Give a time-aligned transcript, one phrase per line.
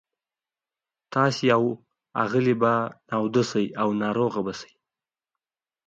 [1.13, 1.63] تاسي او
[2.23, 2.73] آغلې به
[3.09, 4.71] لانده شئ او ناروغه به شئ.